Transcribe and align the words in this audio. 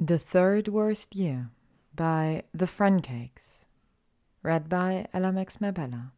The 0.00 0.18
Third 0.18 0.66
Worst 0.66 1.14
Year 1.14 1.50
by 1.94 2.42
The 2.52 2.66
Cakes. 3.00 3.64
Read 4.42 4.68
by 4.68 5.06
LMX 5.14 5.60
Mabella. 5.60 6.10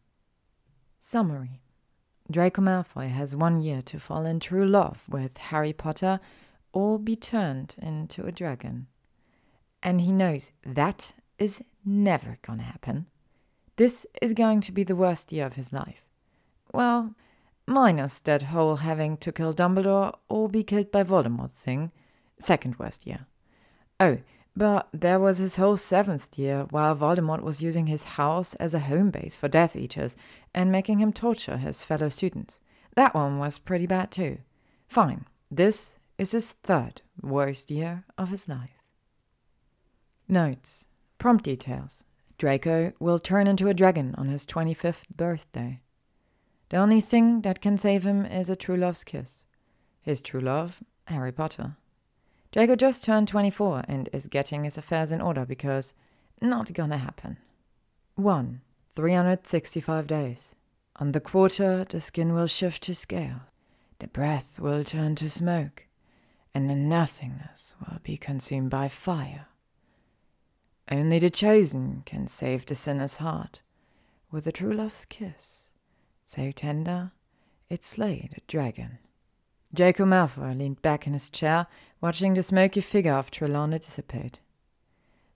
Summary 0.98 1.60
Draco 2.30 2.62
Malfoy 2.62 3.10
has 3.10 3.36
one 3.36 3.60
year 3.60 3.82
to 3.82 4.00
fall 4.00 4.24
in 4.24 4.40
true 4.40 4.64
love 4.64 5.02
with 5.06 5.36
Harry 5.36 5.74
Potter 5.74 6.20
or 6.72 6.98
be 6.98 7.16
turned 7.16 7.76
into 7.78 8.24
a 8.24 8.32
dragon. 8.32 8.86
And 9.82 10.00
he 10.00 10.10
knows 10.10 10.52
that 10.64 11.12
is 11.38 11.62
never 11.84 12.38
gonna 12.40 12.62
happen. 12.62 13.06
This 13.76 14.06
is 14.22 14.32
going 14.32 14.62
to 14.62 14.72
be 14.72 14.84
the 14.84 14.96
worst 14.96 15.32
year 15.32 15.44
of 15.44 15.56
his 15.56 15.70
life. 15.70 16.02
Well, 16.72 17.14
minus 17.66 18.20
that 18.20 18.44
whole 18.44 18.76
having 18.76 19.18
to 19.18 19.32
kill 19.32 19.52
Dumbledore 19.52 20.14
or 20.30 20.48
be 20.48 20.64
killed 20.64 20.90
by 20.90 21.04
Voldemort 21.04 21.52
thing. 21.52 21.92
Second 22.40 22.78
worst 22.78 23.06
year. 23.06 23.26
Oh, 23.98 24.18
but 24.56 24.88
there 24.92 25.20
was 25.20 25.38
his 25.38 25.56
whole 25.56 25.76
seventh 25.76 26.38
year 26.38 26.66
while 26.70 26.96
Voldemort 26.96 27.42
was 27.42 27.62
using 27.62 27.86
his 27.86 28.04
house 28.04 28.54
as 28.54 28.72
a 28.72 28.80
home 28.80 29.10
base 29.10 29.36
for 29.36 29.48
Death 29.48 29.76
Eaters 29.76 30.16
and 30.54 30.72
making 30.72 30.98
him 30.98 31.12
torture 31.12 31.58
his 31.58 31.82
fellow 31.82 32.08
students. 32.08 32.58
That 32.94 33.14
one 33.14 33.38
was 33.38 33.58
pretty 33.58 33.86
bad 33.86 34.10
too. 34.10 34.38
Fine, 34.88 35.26
this 35.50 35.96
is 36.16 36.32
his 36.32 36.52
third 36.52 37.02
worst 37.20 37.70
year 37.70 38.04
of 38.16 38.30
his 38.30 38.48
life. 38.48 38.70
Notes 40.28 40.86
Prompt 41.18 41.44
details 41.44 42.04
Draco 42.38 42.92
will 42.98 43.18
turn 43.18 43.46
into 43.46 43.68
a 43.68 43.74
dragon 43.74 44.14
on 44.16 44.28
his 44.28 44.44
25th 44.46 45.08
birthday. 45.14 45.80
The 46.68 46.76
only 46.76 47.00
thing 47.00 47.42
that 47.42 47.60
can 47.60 47.78
save 47.78 48.04
him 48.04 48.26
is 48.26 48.50
a 48.50 48.56
true 48.56 48.76
love's 48.76 49.04
kiss. 49.04 49.44
His 50.02 50.20
true 50.20 50.40
love, 50.40 50.82
Harry 51.06 51.32
Potter. 51.32 51.76
Draco 52.56 52.74
just 52.74 53.04
turned 53.04 53.28
24 53.28 53.82
and 53.86 54.08
is 54.14 54.28
getting 54.28 54.64
his 54.64 54.78
affairs 54.78 55.12
in 55.12 55.20
order 55.20 55.44
because 55.44 55.92
not 56.40 56.72
gonna 56.72 56.96
happen. 56.96 57.36
1. 58.14 58.62
365 58.94 60.06
days. 60.06 60.54
On 60.98 61.12
the 61.12 61.20
quarter, 61.20 61.84
the 61.86 62.00
skin 62.00 62.32
will 62.32 62.46
shift 62.46 62.82
to 62.84 62.94
scales, 62.94 63.42
the 63.98 64.06
breath 64.06 64.58
will 64.58 64.84
turn 64.84 65.16
to 65.16 65.28
smoke, 65.28 65.86
and 66.54 66.70
the 66.70 66.74
nothingness 66.74 67.74
will 67.78 67.98
be 68.02 68.16
consumed 68.16 68.70
by 68.70 68.88
fire. 68.88 69.48
Only 70.90 71.18
the 71.18 71.28
chosen 71.28 72.04
can 72.06 72.26
save 72.26 72.64
the 72.64 72.74
sinner's 72.74 73.16
heart 73.16 73.60
with 74.30 74.46
a 74.46 74.52
true 74.52 74.72
love's 74.72 75.04
kiss, 75.04 75.64
so 76.24 76.50
tender 76.52 77.12
it 77.68 77.84
slayed 77.84 78.32
a 78.34 78.40
dragon. 78.50 78.96
Draco 79.76 80.06
Malfoy 80.06 80.58
leaned 80.58 80.80
back 80.80 81.06
in 81.06 81.12
his 81.12 81.28
chair, 81.28 81.66
watching 82.00 82.32
the 82.32 82.42
smoky 82.42 82.80
figure 82.80 83.12
of 83.12 83.30
Trelawney 83.30 83.78
dissipate. 83.78 84.40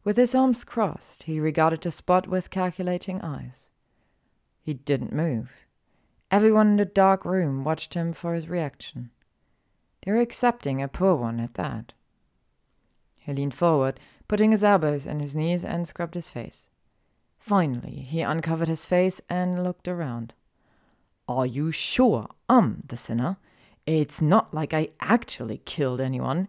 With 0.03 0.17
his 0.17 0.35
arms 0.35 0.65
crossed, 0.65 1.25
he 1.25 1.39
regarded 1.39 1.83
the 1.83 1.91
spot 1.91 2.27
with 2.27 2.49
calculating 2.49 3.21
eyes. 3.21 3.69
He 4.63 4.73
didn't 4.73 5.13
move. 5.13 5.67
Everyone 6.31 6.69
in 6.69 6.77
the 6.79 6.87
dark 6.87 7.27
room 7.27 7.65
watched 7.65 7.93
him 7.93 8.15
for 8.15 8.33
his 8.33 8.49
reaction. 8.49 9.11
They 10.03 10.13
were 10.13 10.21
accepting 10.21 10.81
a 10.81 10.89
poor 10.89 11.17
one 11.17 11.39
at 11.39 11.55
that. 11.55 11.93
He 13.19 13.35
leaned 13.35 13.53
forward, 13.53 14.01
putting 14.27 14.53
his 14.53 14.65
elbows 14.65 15.07
on 15.07 15.21
his 15.21 15.37
knees, 15.37 15.67
and 15.67 15.87
scrubbed 15.87 16.15
his 16.15 16.31
face. 16.31 16.71
Finally, 17.39 18.07
he 18.09 18.23
uncovered 18.23 18.69
his 18.69 18.87
face 18.87 19.21
and 19.29 19.63
looked 19.63 19.87
around. 19.87 20.33
Are 21.29 21.45
you 21.45 21.73
sure 21.73 22.29
I'm 22.49 22.85
the 22.87 22.97
sinner? 22.97 23.37
It's 23.91 24.23
not 24.23 24.55
like 24.55 24.73
I 24.73 24.91
actually 25.01 25.63
killed 25.65 26.01
anyone. 26.01 26.47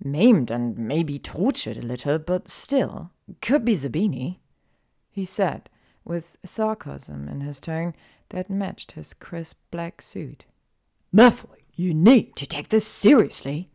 Maimed 0.00 0.52
and 0.52 0.78
maybe 0.78 1.18
tortured 1.18 1.78
a 1.78 1.82
little, 1.82 2.16
but 2.20 2.46
still, 2.46 3.10
could 3.42 3.64
be 3.64 3.72
Zabini, 3.72 4.38
he 5.10 5.24
said, 5.24 5.68
with 6.04 6.36
sarcasm 6.44 7.28
in 7.28 7.40
his 7.40 7.58
tone 7.58 7.92
that 8.28 8.48
matched 8.48 8.92
his 8.92 9.14
crisp 9.14 9.58
black 9.72 10.00
suit. 10.00 10.44
Malfoy, 11.12 11.58
you 11.74 11.92
need 11.92 12.36
to 12.36 12.46
take 12.46 12.68
this 12.68 12.86
seriously. 12.86 13.68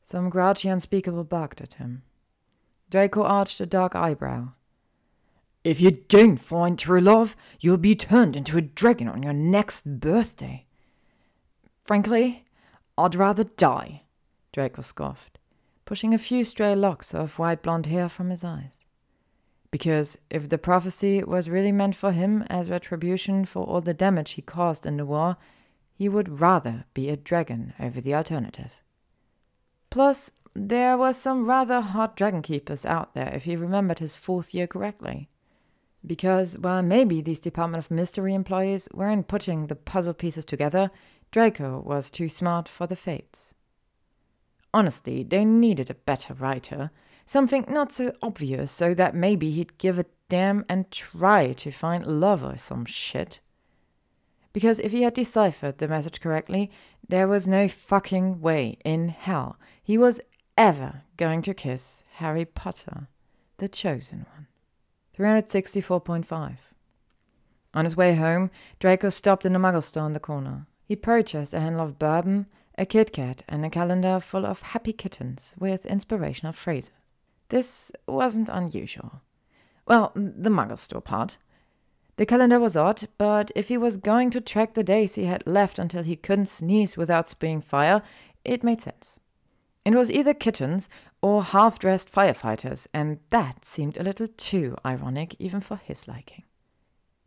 Some 0.00 0.30
grouchy 0.30 0.68
unspeakable 0.68 1.24
barked 1.24 1.60
at 1.60 1.74
him. 1.74 2.04
Draco 2.90 3.24
arched 3.24 3.60
a 3.60 3.66
dark 3.66 3.96
eyebrow. 3.96 4.50
If 5.64 5.80
you 5.80 5.90
don't 5.90 6.36
find 6.36 6.78
true 6.78 7.00
love, 7.00 7.34
you'll 7.58 7.76
be 7.76 7.96
turned 7.96 8.36
into 8.36 8.56
a 8.56 8.62
dragon 8.62 9.08
on 9.08 9.24
your 9.24 9.32
next 9.32 9.98
birthday. 9.98 10.65
Frankly, 11.86 12.44
I'd 12.98 13.14
rather 13.14 13.44
die, 13.44 14.02
Draco 14.52 14.82
scoffed, 14.82 15.38
pushing 15.84 16.12
a 16.12 16.18
few 16.18 16.42
stray 16.42 16.74
locks 16.74 17.14
of 17.14 17.38
white 17.38 17.62
blonde 17.62 17.86
hair 17.86 18.08
from 18.08 18.30
his 18.30 18.42
eyes. 18.42 18.80
Because 19.70 20.18
if 20.28 20.48
the 20.48 20.58
prophecy 20.58 21.22
was 21.22 21.48
really 21.48 21.70
meant 21.70 21.94
for 21.94 22.10
him 22.10 22.42
as 22.48 22.70
retribution 22.70 23.44
for 23.44 23.64
all 23.64 23.80
the 23.80 23.94
damage 23.94 24.32
he 24.32 24.42
caused 24.42 24.84
in 24.84 24.96
the 24.96 25.06
war, 25.06 25.36
he 25.94 26.08
would 26.08 26.40
rather 26.40 26.86
be 26.92 27.08
a 27.08 27.16
dragon 27.16 27.72
over 27.78 28.00
the 28.00 28.14
alternative. 28.14 28.82
Plus, 29.88 30.32
there 30.54 30.96
were 30.96 31.12
some 31.12 31.44
rather 31.44 31.80
hot 31.80 32.16
dragon 32.16 32.42
keepers 32.42 32.84
out 32.84 33.14
there 33.14 33.32
if 33.32 33.44
he 33.44 33.54
remembered 33.54 34.00
his 34.00 34.16
fourth 34.16 34.54
year 34.54 34.66
correctly. 34.66 35.28
Because, 36.04 36.58
while 36.58 36.82
maybe 36.82 37.20
these 37.20 37.40
Department 37.40 37.84
of 37.84 37.90
Mystery 37.90 38.34
employees 38.34 38.88
weren't 38.92 39.28
putting 39.28 39.66
the 39.66 39.76
puzzle 39.76 40.14
pieces 40.14 40.44
together, 40.44 40.90
Draco 41.30 41.80
was 41.80 42.10
too 42.10 42.28
smart 42.28 42.68
for 42.68 42.86
the 42.86 42.96
fates. 42.96 43.54
Honestly, 44.72 45.22
they 45.22 45.44
needed 45.44 45.90
a 45.90 45.94
better 45.94 46.34
writer, 46.34 46.90
something 47.24 47.64
not 47.68 47.92
so 47.92 48.12
obvious 48.22 48.70
so 48.70 48.94
that 48.94 49.14
maybe 49.14 49.50
he'd 49.50 49.78
give 49.78 49.98
a 49.98 50.06
damn 50.28 50.64
and 50.68 50.90
try 50.90 51.52
to 51.52 51.70
find 51.70 52.06
love 52.06 52.44
or 52.44 52.56
some 52.58 52.84
shit. 52.84 53.40
Because 54.52 54.80
if 54.80 54.92
he 54.92 55.02
had 55.02 55.14
deciphered 55.14 55.78
the 55.78 55.88
message 55.88 56.20
correctly, 56.20 56.70
there 57.06 57.28
was 57.28 57.46
no 57.46 57.68
fucking 57.68 58.40
way 58.40 58.78
in 58.84 59.10
hell 59.10 59.58
he 59.82 59.98
was 59.98 60.20
ever 60.56 61.02
going 61.16 61.42
to 61.42 61.54
kiss 61.54 62.02
Harry 62.14 62.44
Potter, 62.44 63.08
the 63.58 63.68
chosen 63.68 64.26
one. 64.34 64.46
364.5. 65.18 66.56
On 67.74 67.84
his 67.84 67.96
way 67.96 68.14
home, 68.14 68.50
Draco 68.78 69.10
stopped 69.10 69.44
in 69.44 69.54
a 69.54 69.58
muggle 69.58 69.82
store 69.82 70.04
on 70.04 70.12
the 70.12 70.20
corner. 70.20 70.66
He 70.86 70.94
purchased 70.94 71.52
a 71.52 71.60
handle 71.60 71.84
of 71.84 71.98
bourbon, 71.98 72.46
a 72.78 72.86
Kit 72.86 73.12
Kat, 73.12 73.42
and 73.48 73.64
a 73.64 73.70
calendar 73.70 74.20
full 74.20 74.46
of 74.46 74.62
happy 74.62 74.92
kittens 74.92 75.54
with 75.58 75.84
inspirational 75.84 76.52
phrases. 76.52 76.92
This 77.48 77.90
wasn't 78.06 78.48
unusual. 78.48 79.20
Well, 79.86 80.12
the 80.14 80.50
muggle 80.50 80.78
store 80.78 81.00
part. 81.00 81.38
The 82.16 82.26
calendar 82.26 82.60
was 82.60 82.76
odd, 82.76 83.08
but 83.18 83.50
if 83.56 83.68
he 83.68 83.76
was 83.76 83.96
going 83.96 84.30
to 84.30 84.40
track 84.40 84.74
the 84.74 84.84
days 84.84 85.16
he 85.16 85.24
had 85.24 85.46
left 85.46 85.78
until 85.78 86.04
he 86.04 86.16
couldn't 86.16 86.46
sneeze 86.46 86.96
without 86.96 87.28
spewing 87.28 87.60
fire, 87.60 88.02
it 88.44 88.62
made 88.62 88.80
sense. 88.80 89.18
It 89.84 89.94
was 89.94 90.10
either 90.10 90.34
kittens 90.34 90.88
or 91.20 91.42
half 91.42 91.78
dressed 91.78 92.12
firefighters, 92.12 92.86
and 92.94 93.18
that 93.30 93.64
seemed 93.64 93.96
a 93.96 94.02
little 94.02 94.28
too 94.28 94.76
ironic 94.84 95.34
even 95.38 95.60
for 95.60 95.76
his 95.76 96.08
liking. 96.08 96.44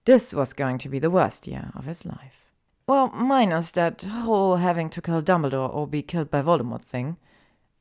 This 0.05 0.33
was 0.33 0.53
going 0.53 0.77
to 0.79 0.89
be 0.89 0.99
the 0.99 1.09
worst 1.09 1.47
year 1.47 1.71
of 1.75 1.85
his 1.85 2.05
life. 2.05 2.48
Well, 2.89 3.11
minus 3.13 3.69
that 3.73 4.01
whole 4.01 4.55
having 4.55 4.89
to 4.89 4.99
kill 4.99 5.21
Dumbledore 5.21 5.71
or 5.71 5.85
be 5.85 6.01
killed 6.01 6.31
by 6.31 6.41
Voldemort 6.41 6.81
thing. 6.81 7.17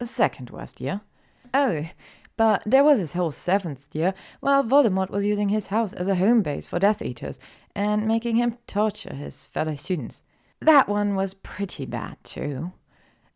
Second 0.02 0.50
worst 0.50 0.82
year. 0.82 1.00
Oh, 1.54 1.88
but 2.36 2.62
there 2.66 2.84
was 2.84 2.98
his 2.98 3.14
whole 3.14 3.30
seventh 3.30 3.88
year 3.94 4.12
while 4.40 4.62
Voldemort 4.62 5.08
was 5.08 5.24
using 5.24 5.48
his 5.48 5.68
house 5.68 5.94
as 5.94 6.08
a 6.08 6.16
home 6.16 6.42
base 6.42 6.66
for 6.66 6.78
Death 6.78 7.00
Eaters 7.00 7.40
and 7.74 8.06
making 8.06 8.36
him 8.36 8.58
torture 8.66 9.14
his 9.14 9.46
fellow 9.46 9.76
students. 9.76 10.22
That 10.60 10.90
one 10.90 11.14
was 11.14 11.32
pretty 11.32 11.86
bad, 11.86 12.18
too. 12.22 12.72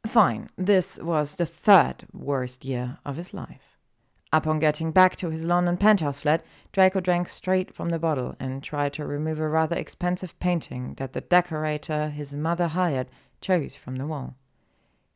Fine, 0.07 0.51
this 0.59 0.99
was 0.99 1.37
the 1.37 1.47
third 1.47 2.05
worst 2.13 2.67
year 2.67 2.99
of 3.07 3.17
his 3.17 3.33
life. 3.33 3.72
Upon 4.35 4.61
getting 4.61 4.93
back 4.93 5.15
to 5.17 5.29
his 5.29 5.45
London 5.45 5.77
penthouse 5.77 6.21
flat, 6.21 6.43
Draco 6.73 7.01
drank 7.01 7.29
straight 7.29 7.75
from 7.75 7.91
the 7.91 7.99
bottle 7.99 8.35
and 8.41 8.63
tried 8.63 8.95
to 8.95 9.05
remove 9.05 9.39
a 9.39 9.47
rather 9.47 9.77
expensive 9.77 10.39
painting 10.41 10.95
that 10.95 11.13
the 11.13 11.21
decorator 11.21 12.09
his 12.09 12.35
mother 12.35 12.69
hired 12.69 13.11
chose 13.43 13.75
from 13.75 13.97
the 13.97 14.07
wall. 14.07 14.37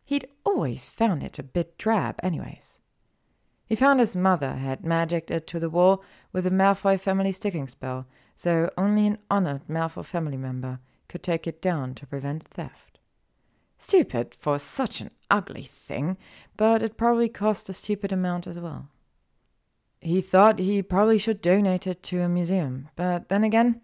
He'd 0.04 0.28
always 0.44 0.84
found 0.84 1.22
it 1.22 1.38
a 1.38 1.42
bit 1.42 1.78
drab, 1.78 2.20
anyways. 2.22 2.78
He 3.64 3.74
found 3.74 4.00
his 4.00 4.14
mother 4.14 4.52
had 4.52 4.84
magicked 4.84 5.30
it 5.30 5.46
to 5.46 5.58
the 5.58 5.70
wall 5.70 6.04
with 6.30 6.46
a 6.46 6.50
Malfoy 6.50 7.00
family 7.00 7.32
sticking 7.32 7.66
spell, 7.66 8.06
so 8.34 8.70
only 8.76 9.06
an 9.06 9.19
honored 9.30 9.66
Malfoy 9.66 10.04
family 10.04 10.36
member 10.36 10.78
could 11.08 11.22
take 11.22 11.46
it 11.46 11.62
down 11.62 11.94
to 11.94 12.06
prevent 12.06 12.44
theft. 12.44 12.98
Stupid 13.78 14.34
for 14.34 14.58
such 14.58 15.00
an 15.00 15.10
ugly 15.30 15.62
thing, 15.62 16.19
but 16.56 16.82
it 16.82 16.98
probably 16.98 17.30
cost 17.30 17.70
a 17.70 17.72
stupid 17.72 18.12
amount 18.12 18.46
as 18.46 18.60
well. 18.60 18.90
He 20.00 20.20
thought 20.20 20.58
he 20.58 20.82
probably 20.82 21.19
should 21.19 21.40
donate 21.40 21.87
it 21.87 22.02
to 22.04 22.20
a 22.20 22.28
museum, 22.28 22.88
but 22.96 23.28
then 23.28 23.44
again, 23.44 23.81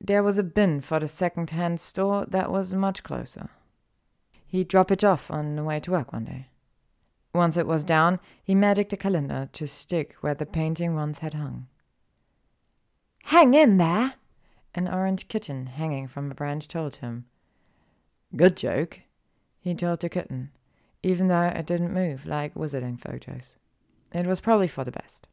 there 0.00 0.22
was 0.22 0.36
a 0.36 0.42
bin 0.42 0.80
for 0.80 0.98
the 0.98 1.08
second 1.08 1.50
hand 1.50 1.80
store 1.80 2.26
that 2.26 2.50
was 2.50 2.74
much 2.74 3.02
closer. 3.02 3.50
He'd 4.46 4.68
drop 4.68 4.90
it 4.90 5.04
off 5.04 5.30
on 5.30 5.56
the 5.56 5.64
way 5.64 5.80
to 5.80 5.92
work 5.92 6.12
one 6.12 6.24
day. 6.24 6.48
Once 7.34 7.56
it 7.56 7.66
was 7.66 7.84
down, 7.84 8.20
he 8.42 8.54
magicked 8.54 8.92
a 8.92 8.96
calendar 8.96 9.48
to 9.52 9.66
stick 9.66 10.14
where 10.20 10.34
the 10.34 10.44
painting 10.44 10.94
once 10.94 11.20
had 11.20 11.34
hung. 11.34 11.68
Hang 13.24 13.54
in 13.54 13.78
there! 13.78 14.14
An 14.74 14.88
orange 14.88 15.28
kitten 15.28 15.66
hanging 15.66 16.08
from 16.08 16.30
a 16.30 16.34
branch 16.34 16.68
told 16.68 16.96
him. 16.96 17.26
Good 18.34 18.56
joke, 18.56 19.00
he 19.60 19.74
told 19.74 20.00
the 20.00 20.08
kitten, 20.08 20.50
even 21.02 21.28
though 21.28 21.42
it 21.42 21.66
didn't 21.66 21.94
move 21.94 22.26
like 22.26 22.54
wizarding 22.54 23.00
photos. 23.00 23.54
It 24.12 24.26
was 24.26 24.40
probably 24.40 24.68
for 24.68 24.84
the 24.84 24.92
best. 24.92 25.28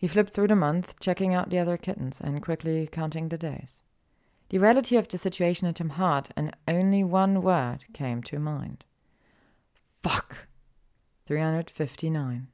He 0.00 0.08
flipped 0.08 0.32
through 0.32 0.48
the 0.48 0.56
month, 0.56 0.98
checking 0.98 1.34
out 1.34 1.50
the 1.50 1.58
other 1.58 1.76
kittens 1.76 2.22
and 2.22 2.40
quickly 2.40 2.88
counting 2.90 3.28
the 3.28 3.36
days. 3.36 3.82
The 4.48 4.56
reality 4.56 4.96
of 4.96 5.06
the 5.06 5.18
situation 5.18 5.66
hit 5.66 5.78
him 5.78 5.90
hard, 5.90 6.30
and 6.34 6.56
only 6.66 7.04
one 7.04 7.42
word 7.42 7.84
came 7.92 8.22
to 8.22 8.38
mind. 8.38 8.84
Fuck! 10.02 10.48
359. 11.26 12.48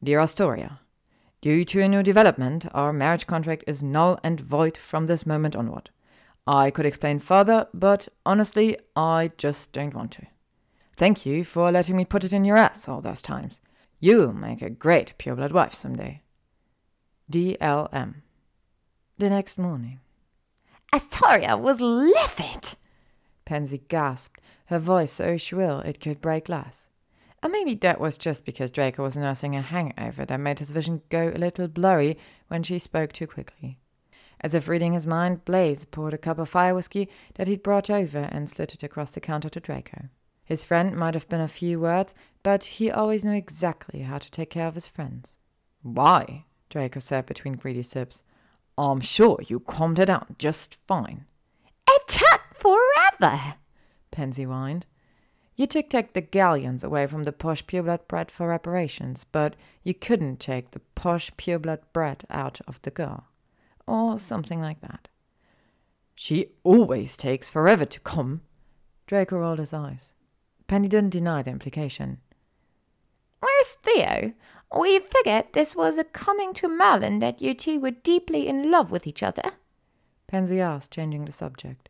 Dear 0.00 0.20
Astoria, 0.20 0.78
Due 1.40 1.64
to 1.64 1.82
a 1.82 1.88
new 1.88 2.04
development, 2.04 2.66
our 2.72 2.92
marriage 2.92 3.26
contract 3.26 3.64
is 3.66 3.82
null 3.82 4.20
and 4.22 4.40
void 4.40 4.76
from 4.76 5.06
this 5.06 5.26
moment 5.26 5.56
onward. 5.56 5.90
I 6.46 6.70
could 6.70 6.86
explain 6.86 7.18
further, 7.18 7.66
but 7.74 8.06
honestly, 8.24 8.78
I 8.94 9.30
just 9.38 9.72
don't 9.72 9.94
want 9.94 10.12
to. 10.12 10.26
Thank 10.96 11.26
you 11.26 11.42
for 11.42 11.72
letting 11.72 11.96
me 11.96 12.04
put 12.04 12.22
it 12.22 12.32
in 12.32 12.44
your 12.44 12.56
ass 12.56 12.88
all 12.88 13.00
those 13.00 13.22
times. 13.22 13.60
You'll 13.98 14.32
make 14.32 14.62
a 14.62 14.70
great 14.70 15.14
pureblood 15.18 15.50
wife 15.50 15.74
someday. 15.74 16.22
DLM. 17.30 18.22
The 19.18 19.28
next 19.28 19.58
morning. 19.58 20.00
Astoria 20.94 21.58
was 21.58 21.80
livid! 21.80 22.76
Pansy 23.44 23.82
gasped, 23.88 24.40
her 24.66 24.78
voice 24.78 25.12
so 25.12 25.36
shrill 25.36 25.80
it 25.80 26.00
could 26.00 26.22
break 26.22 26.46
glass. 26.46 26.88
And 27.42 27.52
maybe 27.52 27.74
that 27.74 28.00
was 28.00 28.16
just 28.16 28.44
because 28.44 28.70
Draco 28.70 29.02
was 29.02 29.16
nursing 29.16 29.54
a 29.54 29.60
hangover 29.60 30.24
that 30.24 30.40
made 30.40 30.58
his 30.58 30.70
vision 30.70 31.02
go 31.10 31.28
a 31.28 31.38
little 31.38 31.68
blurry 31.68 32.16
when 32.48 32.62
she 32.62 32.78
spoke 32.78 33.12
too 33.12 33.26
quickly. 33.26 33.78
As 34.40 34.54
if 34.54 34.66
reading 34.66 34.94
his 34.94 35.06
mind, 35.06 35.44
Blaise 35.44 35.84
poured 35.84 36.14
a 36.14 36.18
cup 36.18 36.38
of 36.38 36.48
fire 36.48 36.74
whiskey 36.74 37.08
that 37.34 37.46
he'd 37.46 37.62
brought 37.62 37.90
over 37.90 38.28
and 38.32 38.48
slid 38.48 38.72
it 38.72 38.82
across 38.82 39.12
the 39.12 39.20
counter 39.20 39.50
to 39.50 39.60
Draco. 39.60 40.08
His 40.44 40.64
friend 40.64 40.96
might 40.96 41.14
have 41.14 41.28
been 41.28 41.40
a 41.40 41.48
few 41.48 41.78
words, 41.78 42.14
but 42.42 42.64
he 42.64 42.90
always 42.90 43.24
knew 43.24 43.32
exactly 43.32 44.00
how 44.00 44.16
to 44.16 44.30
take 44.30 44.50
care 44.50 44.66
of 44.66 44.74
his 44.74 44.86
friends. 44.86 45.36
Why? 45.82 46.44
Draco 46.68 47.00
said 47.00 47.26
between 47.26 47.54
greedy 47.54 47.82
sips. 47.82 48.22
I'm 48.76 49.00
sure 49.00 49.40
you 49.46 49.60
calmed 49.60 49.98
it 49.98 50.06
down 50.06 50.36
just 50.38 50.76
fine. 50.86 51.26
It 51.88 52.02
took 52.08 52.42
forever, 52.54 53.54
Pansy 54.10 54.44
whined. 54.44 54.86
You 55.56 55.66
took 55.66 55.90
take 55.90 56.12
the 56.12 56.20
galleons 56.20 56.84
away 56.84 57.08
from 57.08 57.24
the 57.24 57.32
posh 57.32 57.66
pureblood 57.66 58.06
bred 58.06 58.30
for 58.30 58.46
reparations, 58.46 59.24
but 59.24 59.56
you 59.82 59.92
couldn't 59.92 60.38
take 60.38 60.70
the 60.70 60.80
posh 60.94 61.32
pureblood 61.36 61.80
bred 61.92 62.24
out 62.30 62.60
of 62.68 62.80
the 62.82 62.92
girl. 62.92 63.26
Or 63.84 64.20
something 64.20 64.60
like 64.60 64.80
that. 64.82 65.08
She 66.14 66.50
always 66.62 67.16
takes 67.16 67.50
forever 67.50 67.84
to 67.86 68.00
come. 68.00 68.42
Draco 69.06 69.38
rolled 69.38 69.58
his 69.58 69.72
eyes. 69.72 70.12
Penny 70.68 70.86
didn't 70.86 71.10
deny 71.10 71.42
the 71.42 71.50
implication. 71.50 72.18
Where's 73.40 73.76
Theo? 73.82 74.32
We 74.76 74.98
figured 74.98 75.46
this 75.52 75.74
was 75.74 75.96
a 75.96 76.04
coming 76.04 76.52
to 76.54 76.68
Merlin 76.68 77.20
that 77.20 77.40
you 77.40 77.54
two 77.54 77.80
were 77.80 77.90
deeply 77.90 78.48
in 78.48 78.70
love 78.70 78.90
with 78.90 79.06
each 79.06 79.22
other. 79.22 79.52
Pansy 80.26 80.60
asked, 80.60 80.92
changing 80.92 81.24
the 81.24 81.32
subject. 81.32 81.88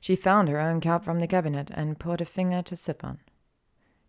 She 0.00 0.16
found 0.16 0.48
her 0.48 0.60
own 0.60 0.80
cup 0.80 1.04
from 1.04 1.20
the 1.20 1.26
cabinet 1.26 1.70
and 1.72 1.98
put 1.98 2.20
a 2.20 2.24
finger 2.24 2.62
to 2.62 2.76
sip 2.76 3.04
on. 3.04 3.18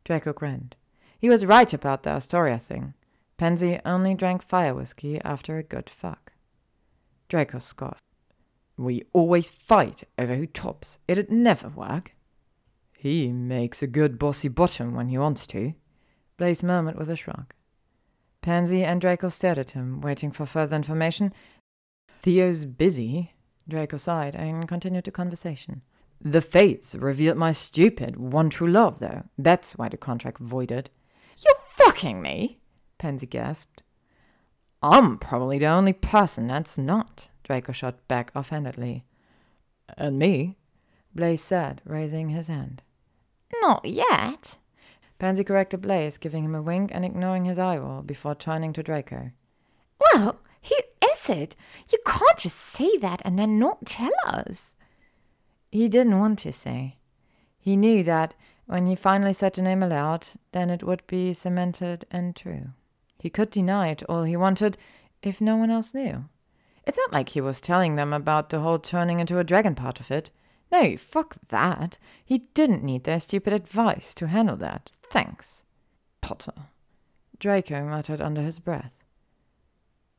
Draco 0.04 0.34
grinned. 0.34 0.76
He 1.20 1.30
was 1.30 1.46
right 1.46 1.74
about 1.74 2.04
the 2.04 2.12
Astoria 2.12 2.60
thing. 2.60 2.94
Pansy 3.38 3.80
only 3.86 4.14
drank 4.14 4.42
fire 4.42 4.74
whiskey 4.74 5.20
after 5.22 5.58
a 5.58 5.64
good 5.64 5.90
fuck. 5.90 6.34
Draco 7.28 7.60
scoffed. 7.60 8.04
We 8.78 9.04
always 9.14 9.50
fight 9.50 10.04
over 10.18 10.36
who 10.36 10.46
tops. 10.46 11.00
It'd 11.08 11.32
never 11.32 11.70
work. 11.70 12.14
He 12.98 13.32
makes 13.32 13.82
a 13.82 13.88
good 13.88 14.20
bossy 14.20 14.48
bottom 14.48 14.96
when 14.96 15.10
he 15.10 15.18
wants 15.18 15.48
to, 15.48 15.74
Blaise 16.38 16.64
murmured 16.64 16.98
with 16.98 17.10
a 17.10 17.16
shrug. 17.16 17.54
Pansy 18.42 18.84
and 18.84 19.02
Draco 19.02 19.30
stared 19.30 19.58
at 19.58 19.72
him, 19.72 20.02
waiting 20.02 20.32
for 20.32 20.46
further 20.46 20.76
information. 20.76 21.34
Theo's 22.22 22.66
busy, 22.66 23.34
Draco 23.68 23.98
sighed 23.98 24.36
and 24.36 24.68
continued 24.68 25.06
the 25.06 25.12
conversation. 25.12 25.82
The 26.22 26.42
fates 26.42 26.96
revealed 26.96 27.38
my 27.38 27.52
stupid 27.52 28.18
one 28.18 28.50
true 28.50 28.68
love, 28.68 29.00
though. 29.00 29.24
That's 29.38 29.78
why 29.78 29.90
the 29.90 29.98
contract 29.98 30.38
voided. 30.40 30.90
You're 31.38 31.56
fucking 31.74 32.22
me? 32.22 32.60
Pansy 32.98 33.28
gasped. 33.28 33.84
I'm 34.82 35.18
probably 35.18 35.60
the 35.60 35.66
only 35.66 35.94
person 35.94 36.48
that's 36.48 36.78
not, 36.78 37.30
Draco 37.44 37.72
shot 37.72 38.08
back 38.08 38.32
offhandedly. 38.36 39.04
And 39.98 40.20
me? 40.20 40.58
Blaise 41.14 41.42
said, 41.42 41.82
raising 41.86 42.30
his 42.30 42.48
hand. 42.48 42.82
Not 43.62 43.86
yet. 43.86 44.58
Pansy 45.18 45.44
corrected 45.44 45.82
Blaise, 45.82 46.18
giving 46.18 46.44
him 46.44 46.56
a 46.56 46.62
wink 46.62 46.92
and 46.94 47.06
ignoring 47.06 47.46
his 47.46 47.60
eye 47.60 47.78
roll 47.78 48.02
before 48.02 48.36
turning 48.36 48.74
to 48.74 48.84
Draco. 48.84 49.32
Well, 50.00 50.40
who 50.64 50.76
is 51.12 51.30
it? 51.30 51.56
You 51.92 52.00
can't 52.06 52.38
just 52.38 52.58
say 52.58 52.98
that 52.98 53.22
and 53.24 53.40
then 53.40 53.58
not 53.58 53.86
tell 53.86 54.12
us. 54.26 54.74
He 55.72 55.88
didn't 55.88 56.20
want 56.20 56.40
to 56.40 56.52
say. 56.52 56.98
He 57.58 57.78
knew 57.78 58.04
that 58.04 58.34
when 58.66 58.88
he 58.88 58.96
finally 58.96 59.34
said 59.34 59.54
the 59.54 59.62
name 59.62 59.84
aloud, 59.84 60.28
then 60.52 60.70
it 60.70 60.84
would 60.84 61.06
be 61.08 61.34
cemented 61.34 62.06
and 62.12 62.36
true. 62.36 62.70
He 63.20 63.30
could 63.30 63.50
deny 63.50 63.90
it 63.90 64.04
all 64.04 64.24
he 64.24 64.36
wanted 64.38 64.78
if 65.22 65.42
no 65.42 65.56
one 65.56 65.72
else 65.72 65.94
knew. 65.94 66.26
It's 66.86 66.98
not 66.98 67.14
like 67.14 67.30
he 67.30 67.42
was 67.42 67.62
telling 67.62 67.96
them 67.96 68.14
about 68.14 68.50
the 68.50 68.60
whole 68.60 68.80
turning 68.80 69.20
into 69.20 69.40
a 69.40 69.44
dragon 69.44 69.76
part 69.76 70.00
of 70.00 70.12
it. 70.12 70.30
No, 70.72 70.98
fuck 70.98 71.38
that. 71.50 71.98
He 72.24 72.40
didn't 72.54 72.84
need 72.84 73.04
their 73.04 73.20
stupid 73.20 73.54
advice 73.54 74.14
to 74.16 74.28
handle 74.28 74.58
that. 74.58 74.92
Thanks. 75.12 75.64
Potter. 76.22 76.54
Draco 77.40 77.84
muttered 77.86 78.22
under 78.22 78.42
his 78.42 78.60
breath. 78.60 79.04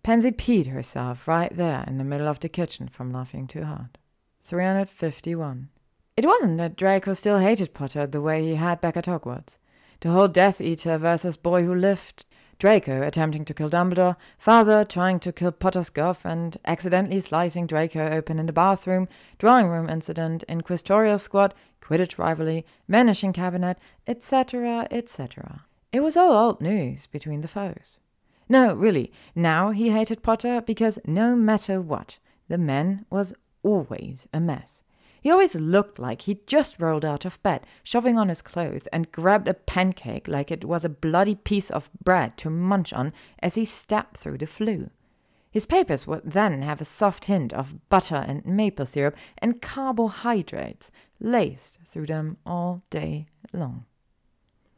Pansy 0.02 0.30
peed 0.30 0.68
herself 0.68 1.26
right 1.26 1.54
there 1.54 1.84
in 1.86 1.98
the 1.98 2.04
middle 2.04 2.28
of 2.28 2.40
the 2.40 2.48
kitchen 2.48 2.88
from 2.88 3.12
laughing 3.12 3.46
too 3.46 3.64
hard. 3.64 3.98
351. 4.40 5.68
It 6.16 6.24
wasn't 6.24 6.58
that 6.58 6.76
Draco 6.76 7.12
still 7.12 7.38
hated 7.38 7.74
Potter 7.74 8.06
the 8.06 8.20
way 8.20 8.44
he 8.44 8.54
had 8.54 8.80
back 8.80 8.96
at 8.96 9.06
Hogwarts. 9.06 9.58
The 10.00 10.10
whole 10.10 10.28
Death 10.28 10.60
Eater 10.60 10.96
versus 10.96 11.36
Boy 11.36 11.64
Who 11.64 11.74
Lived, 11.74 12.24
Draco 12.58 13.02
attempting 13.02 13.44
to 13.44 13.54
kill 13.54 13.68
Dumbledore, 13.68 14.16
father 14.38 14.84
trying 14.84 15.20
to 15.20 15.32
kill 15.32 15.52
Potter's 15.52 15.90
girlfriend, 15.90 16.56
accidentally 16.64 17.20
slicing 17.20 17.66
Draco 17.66 18.10
open 18.10 18.38
in 18.38 18.46
the 18.46 18.52
bathroom, 18.52 19.08
drawing 19.38 19.68
room 19.68 19.90
incident, 19.90 20.42
inquisitorial 20.48 21.18
squad, 21.18 21.54
Quidditch 21.82 22.18
rivalry, 22.18 22.64
vanishing 22.88 23.32
cabinet, 23.32 23.78
etc., 24.06 24.88
etc. 24.90 25.66
It 25.92 26.00
was 26.00 26.16
all 26.16 26.32
old 26.32 26.60
news 26.60 27.06
between 27.06 27.42
the 27.42 27.48
foes. 27.48 28.00
No, 28.48 28.74
really, 28.74 29.12
now 29.34 29.70
he 29.70 29.90
hated 29.90 30.22
Potter 30.22 30.62
because 30.62 30.98
no 31.04 31.36
matter 31.36 31.80
what, 31.80 32.18
the 32.48 32.58
man 32.58 33.04
was 33.10 33.34
always 33.62 34.26
a 34.32 34.40
mess. 34.40 34.82
He 35.26 35.32
always 35.32 35.56
looked 35.56 35.98
like 35.98 36.22
he'd 36.22 36.46
just 36.46 36.78
rolled 36.78 37.04
out 37.04 37.24
of 37.24 37.42
bed, 37.42 37.66
shoving 37.82 38.16
on 38.16 38.28
his 38.28 38.42
clothes, 38.42 38.86
and 38.92 39.10
grabbed 39.10 39.48
a 39.48 39.54
pancake 39.54 40.28
like 40.28 40.52
it 40.52 40.64
was 40.64 40.84
a 40.84 40.88
bloody 40.88 41.34
piece 41.34 41.68
of 41.68 41.90
bread 42.00 42.36
to 42.36 42.48
munch 42.48 42.92
on 42.92 43.12
as 43.40 43.56
he 43.56 43.64
stepped 43.64 44.18
through 44.18 44.38
the 44.38 44.46
Floo. 44.46 44.88
His 45.50 45.66
papers 45.66 46.06
would 46.06 46.30
then 46.30 46.62
have 46.62 46.80
a 46.80 46.84
soft 46.84 47.24
hint 47.24 47.52
of 47.52 47.88
butter 47.88 48.24
and 48.24 48.46
maple 48.46 48.86
syrup 48.86 49.16
and 49.38 49.60
carbohydrates 49.60 50.92
laced 51.18 51.80
through 51.84 52.06
them 52.06 52.36
all 52.46 52.84
day 52.88 53.26
long. 53.52 53.84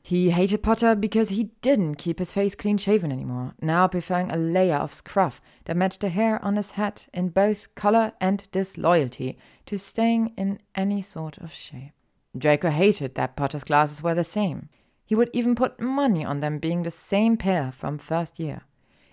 He 0.08 0.30
hated 0.30 0.62
Potter 0.62 0.94
because 0.94 1.28
he 1.28 1.50
didn't 1.60 1.96
keep 1.96 2.18
his 2.18 2.32
face 2.32 2.54
clean 2.54 2.78
shaven 2.78 3.12
anymore, 3.12 3.52
now 3.60 3.86
preferring 3.86 4.30
a 4.30 4.38
layer 4.38 4.76
of 4.76 4.90
scruff 4.90 5.38
that 5.66 5.76
matched 5.76 6.00
the 6.00 6.08
hair 6.08 6.42
on 6.42 6.56
his 6.56 6.70
head 6.70 7.02
in 7.12 7.28
both 7.28 7.74
color 7.74 8.12
and 8.18 8.50
disloyalty 8.50 9.36
to 9.66 9.76
staying 9.76 10.32
in 10.34 10.60
any 10.74 11.02
sort 11.02 11.36
of 11.36 11.52
shape. 11.52 11.92
Draco 12.34 12.70
hated 12.70 13.16
that 13.16 13.36
Potter's 13.36 13.64
glasses 13.64 14.02
were 14.02 14.14
the 14.14 14.24
same. 14.24 14.70
He 15.04 15.14
would 15.14 15.28
even 15.34 15.54
put 15.54 15.78
money 15.78 16.24
on 16.24 16.40
them 16.40 16.58
being 16.58 16.84
the 16.84 16.90
same 16.90 17.36
pair 17.36 17.70
from 17.70 17.98
first 17.98 18.40
year. 18.40 18.62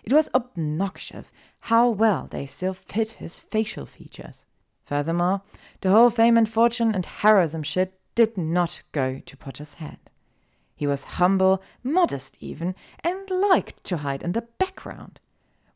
It 0.02 0.14
was 0.14 0.30
obnoxious 0.34 1.34
how 1.60 1.90
well 1.90 2.26
they 2.32 2.46
still 2.46 2.74
fit 2.74 3.20
his 3.20 3.38
facial 3.38 3.86
features. 3.86 4.46
Furthermore, 4.86 5.42
the 5.82 5.92
whole 5.92 6.10
fame 6.10 6.38
and 6.38 6.48
fortune 6.48 6.96
and 6.96 7.06
heroism 7.06 7.64
shit 7.64 8.00
did 8.16 8.38
not 8.38 8.82
go 8.94 9.20
to 9.26 9.36
Potter's 9.36 9.74
head. 9.74 9.98
He 10.76 10.86
was 10.86 11.04
humble, 11.04 11.64
modest 11.84 12.38
even, 12.40 12.76
and 13.04 13.30
liked 13.30 13.84
to 13.86 13.98
hide 13.98 14.22
in 14.22 14.34
the 14.34 14.48
background. 14.60 15.20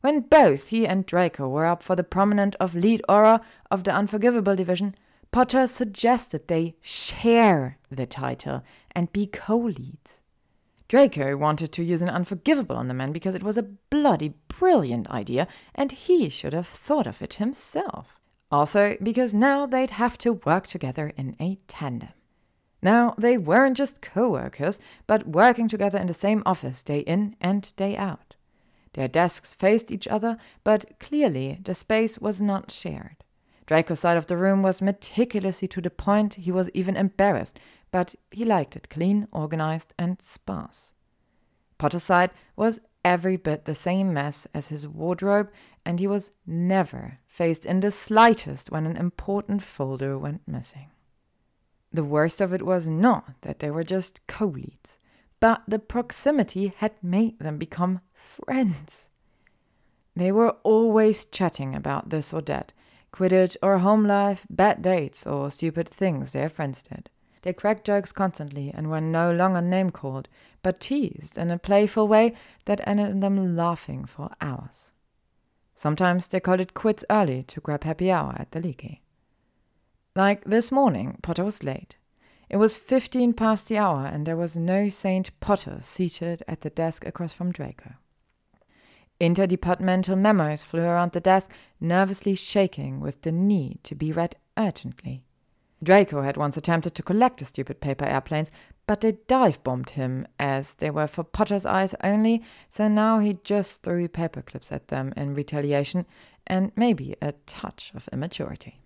When 0.02 0.20
both 0.20 0.68
he 0.68 0.86
and 0.86 1.04
Draco 1.04 1.48
were 1.48 1.66
up 1.66 1.82
for 1.82 1.96
the 1.96 2.04
prominent 2.04 2.56
of 2.60 2.74
lead 2.74 3.02
Auror 3.08 3.40
of 3.70 3.84
the 3.84 3.92
Unforgivable 3.92 4.56
division, 4.56 4.94
Potter 5.32 5.66
suggested 5.66 6.48
they 6.48 6.74
share 6.80 7.78
the 7.90 8.06
title 8.06 8.62
and 8.92 9.12
be 9.12 9.26
co 9.26 9.56
leads. 9.56 10.20
Draco 10.88 11.36
wanted 11.36 11.70
to 11.72 11.84
use 11.84 12.02
an 12.02 12.08
unforgivable 12.08 12.76
on 12.76 12.88
the 12.88 12.94
man 12.94 13.12
because 13.12 13.36
it 13.36 13.44
was 13.44 13.56
a 13.56 13.62
bloody 13.62 14.34
brilliant 14.48 15.08
idea 15.08 15.46
and 15.74 15.92
he 15.92 16.28
should 16.28 16.52
have 16.52 16.66
thought 16.66 17.06
of 17.06 17.22
it 17.22 17.34
himself. 17.34 18.18
Also, 18.50 18.96
because 19.00 19.32
now 19.32 19.66
they'd 19.66 19.90
have 19.90 20.18
to 20.18 20.32
work 20.32 20.66
together 20.66 21.12
in 21.16 21.36
a 21.38 21.58
tandem. 21.68 22.08
Now, 22.82 23.14
they 23.18 23.36
weren't 23.36 23.76
just 23.76 24.00
co 24.00 24.30
workers, 24.30 24.80
but 25.06 25.26
working 25.26 25.68
together 25.68 25.98
in 25.98 26.06
the 26.06 26.14
same 26.14 26.42
office 26.46 26.82
day 26.82 27.00
in 27.00 27.36
and 27.40 27.74
day 27.76 27.96
out. 27.96 28.36
Their 28.94 29.08
desks 29.08 29.52
faced 29.52 29.90
each 29.90 30.08
other, 30.08 30.36
but 30.64 30.98
clearly 30.98 31.58
the 31.62 31.74
space 31.74 32.18
was 32.18 32.40
not 32.42 32.70
shared. 32.70 33.16
Draco's 33.66 34.00
side 34.00 34.16
of 34.16 34.26
the 34.26 34.36
room 34.36 34.62
was 34.62 34.82
meticulously 34.82 35.68
to 35.68 35.80
the 35.80 35.90
point 35.90 36.34
he 36.34 36.50
was 36.50 36.70
even 36.70 36.96
embarrassed, 36.96 37.60
but 37.92 38.14
he 38.32 38.44
liked 38.44 38.74
it 38.74 38.88
clean, 38.90 39.28
organized, 39.30 39.94
and 39.98 40.20
sparse. 40.20 40.92
Potter's 41.78 42.02
side 42.02 42.30
was 42.56 42.80
every 43.04 43.36
bit 43.36 43.64
the 43.64 43.74
same 43.74 44.12
mess 44.12 44.46
as 44.52 44.68
his 44.68 44.88
wardrobe, 44.88 45.50
and 45.84 46.00
he 46.00 46.06
was 46.06 46.32
never 46.46 47.18
faced 47.26 47.64
in 47.64 47.80
the 47.80 47.90
slightest 47.90 48.70
when 48.70 48.86
an 48.86 48.96
important 48.96 49.62
folder 49.62 50.18
went 50.18 50.46
missing. 50.48 50.90
The 51.92 52.04
worst 52.04 52.40
of 52.40 52.52
it 52.52 52.62
was 52.62 52.88
not 52.88 53.40
that 53.40 53.58
they 53.58 53.70
were 53.70 53.84
just 53.84 54.26
co 54.26 54.46
leads, 54.46 54.98
but 55.40 55.62
the 55.66 55.78
proximity 55.78 56.72
had 56.76 56.92
made 57.02 57.38
them 57.38 57.58
become 57.58 58.00
friends. 58.12 59.08
They 60.14 60.30
were 60.30 60.56
always 60.62 61.24
chatting 61.24 61.74
about 61.74 62.10
this 62.10 62.32
or 62.32 62.42
that 62.42 62.72
Quidditch 63.12 63.56
or 63.62 63.78
home 63.78 64.04
life, 64.04 64.46
bad 64.48 64.82
dates, 64.82 65.26
or 65.26 65.50
stupid 65.50 65.88
things 65.88 66.32
their 66.32 66.48
friends 66.48 66.82
did. 66.82 67.10
They 67.42 67.52
cracked 67.52 67.86
jokes 67.86 68.12
constantly 68.12 68.70
and 68.72 68.90
were 68.90 69.00
no 69.00 69.32
longer 69.32 69.60
name 69.60 69.90
called, 69.90 70.28
but 70.62 70.80
teased 70.80 71.38
in 71.38 71.50
a 71.50 71.58
playful 71.58 72.06
way 72.06 72.34
that 72.66 72.86
ended 72.86 73.10
in 73.10 73.20
them 73.20 73.56
laughing 73.56 74.04
for 74.04 74.30
hours. 74.40 74.90
Sometimes 75.74 76.28
they 76.28 76.40
called 76.40 76.60
it 76.60 76.74
quits 76.74 77.04
early 77.08 77.42
to 77.44 77.60
grab 77.60 77.84
happy 77.84 78.12
hour 78.12 78.36
at 78.38 78.52
the 78.52 78.60
leaky. 78.60 79.02
Like 80.20 80.44
this 80.44 80.70
morning, 80.70 81.16
Potter 81.22 81.46
was 81.46 81.62
late. 81.62 81.96
It 82.50 82.58
was 82.58 82.76
fifteen 82.76 83.32
past 83.32 83.68
the 83.68 83.78
hour, 83.78 84.04
and 84.04 84.26
there 84.26 84.36
was 84.36 84.54
no 84.54 84.90
Saint 84.90 85.30
Potter 85.40 85.78
seated 85.80 86.42
at 86.46 86.60
the 86.60 86.68
desk 86.68 87.06
across 87.06 87.32
from 87.32 87.52
Draco. 87.52 87.94
Interdepartmental 89.18 90.18
memos 90.18 90.62
flew 90.62 90.82
around 90.82 91.12
the 91.12 91.20
desk, 91.20 91.50
nervously 91.80 92.34
shaking 92.34 93.00
with 93.00 93.22
the 93.22 93.32
need 93.32 93.82
to 93.84 93.94
be 93.94 94.12
read 94.12 94.36
urgently. 94.58 95.24
Draco 95.82 96.20
had 96.20 96.36
once 96.36 96.58
attempted 96.58 96.94
to 96.96 97.02
collect 97.02 97.38
the 97.38 97.46
stupid 97.46 97.80
paper 97.80 98.04
airplanes, 98.04 98.50
but 98.86 99.00
they 99.00 99.12
dive 99.26 99.64
bombed 99.64 99.88
him 99.88 100.26
as 100.38 100.74
they 100.74 100.90
were 100.90 101.06
for 101.06 101.24
Potter's 101.24 101.64
eyes 101.64 101.94
only, 102.04 102.42
so 102.68 102.88
now 102.88 103.20
he 103.20 103.38
just 103.42 103.82
threw 103.82 104.06
paper 104.06 104.42
clips 104.42 104.70
at 104.70 104.88
them 104.88 105.14
in 105.16 105.32
retaliation 105.32 106.04
and 106.46 106.72
maybe 106.76 107.16
a 107.22 107.32
touch 107.46 107.90
of 107.94 108.06
immaturity. 108.12 108.82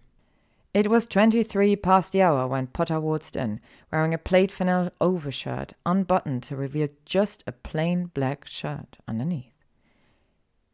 It 0.74 0.90
was 0.90 1.06
twenty 1.06 1.44
three 1.44 1.76
past 1.76 2.10
the 2.10 2.22
hour 2.22 2.48
when 2.48 2.66
Potter 2.66 2.98
waltzed 2.98 3.36
in, 3.36 3.60
wearing 3.92 4.12
a 4.12 4.18
plaid 4.18 4.50
flannel 4.50 4.90
overshirt, 5.00 5.74
unbuttoned 5.86 6.42
to 6.42 6.56
reveal 6.56 6.88
just 7.04 7.44
a 7.46 7.52
plain 7.52 8.06
black 8.06 8.44
shirt 8.44 8.98
underneath. 9.06 9.54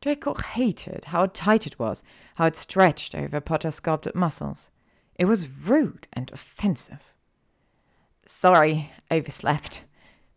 Draco 0.01 0.33
hated 0.33 1.05
how 1.07 1.27
tight 1.27 1.67
it 1.67 1.79
was, 1.79 2.03
how 2.37 2.47
it 2.47 2.57
stretched 2.57 3.15
over 3.15 3.43
Potter's 3.43 3.75
sculpted 3.75 4.15
muscles. 4.15 4.71
It 5.17 5.27
was 5.27 5.69
rude 5.69 6.09
and 6.15 6.31
offensive. 6.33 7.13
Sorry, 8.25 8.91
overslept. 9.11 9.85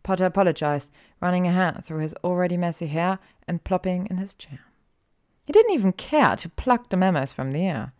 Potter 0.02 0.26
apologized, 0.26 0.92
running 1.22 1.46
a 1.46 1.52
hand 1.52 1.86
through 1.86 2.00
his 2.00 2.12
already 2.22 2.58
messy 2.58 2.88
hair 2.88 3.18
and 3.48 3.64
plopping 3.64 4.08
in 4.10 4.18
his 4.18 4.34
chair. 4.34 4.60
He 5.46 5.54
didn't 5.54 5.72
even 5.72 5.94
care 5.94 6.36
to 6.36 6.50
pluck 6.50 6.90
the 6.90 6.98
memos 6.98 7.32
from 7.32 7.52
the 7.52 7.64
air. 7.66 7.94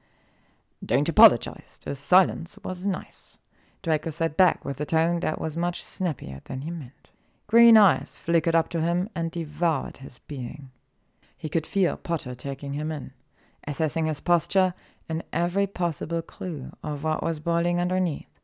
Don't 0.84 1.08
apologize. 1.08 1.80
The 1.82 1.94
silence 1.94 2.58
was 2.62 2.84
nice. 2.84 3.38
Draco 3.82 4.10
said 4.10 4.36
back 4.36 4.64
with 4.64 4.80
a 4.80 4.86
tone 4.86 5.20
that 5.20 5.40
was 5.40 5.56
much 5.56 5.82
snappier 5.82 6.40
than 6.44 6.62
he 6.62 6.70
meant. 6.70 7.10
Green 7.46 7.76
eyes 7.76 8.18
flickered 8.18 8.54
up 8.54 8.68
to 8.70 8.80
him 8.80 9.08
and 9.14 9.30
devoured 9.30 9.98
his 9.98 10.18
being. 10.18 10.70
He 11.36 11.48
could 11.48 11.66
feel 11.66 11.96
Potter 11.96 12.34
taking 12.34 12.72
him 12.72 12.90
in, 12.90 13.12
assessing 13.66 14.06
his 14.06 14.20
posture 14.20 14.74
and 15.08 15.22
every 15.32 15.66
possible 15.66 16.22
clue 16.22 16.72
of 16.82 17.04
what 17.04 17.22
was 17.22 17.40
boiling 17.40 17.80
underneath. 17.80 18.40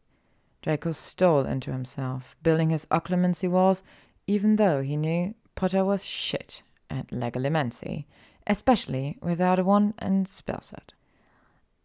Draco 0.62 0.92
stole 0.92 1.46
into 1.46 1.72
himself, 1.72 2.36
building 2.42 2.70
his 2.70 2.86
occlumency 2.86 3.50
walls, 3.50 3.82
even 4.26 4.56
though 4.56 4.82
he 4.82 4.96
knew 4.96 5.34
Potter 5.54 5.84
was 5.84 6.04
shit 6.04 6.62
at 6.90 7.08
legilimency, 7.08 8.04
especially 8.46 9.18
without 9.22 9.58
a 9.58 9.64
wand 9.64 9.94
and 9.98 10.28
spell 10.28 10.60
set. 10.60 10.92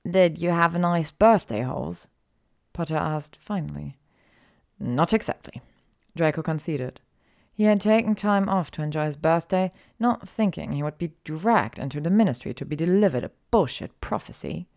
Did 0.10 0.42
you 0.42 0.52
have 0.52 0.76
a 0.76 0.80
nice 0.80 1.12
birthday, 1.12 1.62
Holes? 1.62 2.08
Potter 2.74 2.96
asked 2.96 3.38
finally. 3.38 3.98
Not 4.80 5.14
exactly, 5.14 5.62
Draco 6.16 6.44
conceded. 6.44 7.02
He 7.54 7.64
had 7.64 7.80
taken 7.80 8.16
time 8.16 8.50
off 8.50 8.70
to 8.72 8.84
enjoy 8.84 9.06
his 9.06 9.16
birthday, 9.16 9.72
not 9.98 10.28
thinking 10.28 10.74
he 10.74 10.84
would 10.84 10.98
be 10.98 11.14
dragged 11.24 11.80
into 11.80 12.02
the 12.02 12.10
ministry 12.10 12.54
to 12.54 12.66
be 12.66 12.76
delivered 12.76 13.24
a 13.24 13.32
bullshit 13.50 14.00
prophecy. 14.02 14.68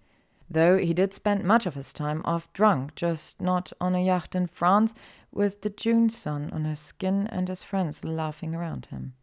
Though 0.48 0.78
he 0.78 0.94
did 0.94 1.12
spend 1.12 1.44
much 1.44 1.66
of 1.66 1.74
his 1.74 1.92
time 1.92 2.22
off 2.24 2.50
drunk, 2.52 2.94
just 2.94 3.40
not 3.40 3.72
on 3.80 3.94
a 3.94 4.04
yacht 4.04 4.34
in 4.34 4.46
France, 4.46 4.94
with 5.32 5.60
the 5.60 5.70
June 5.70 6.08
sun 6.08 6.50
on 6.52 6.64
his 6.64 6.78
skin 6.78 7.26
and 7.26 7.48
his 7.48 7.62
friends 7.62 8.04
laughing 8.04 8.54
around 8.54 8.86
him. 8.86 9.14